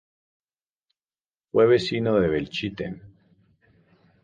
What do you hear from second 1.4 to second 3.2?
Fue vecino de Belchite.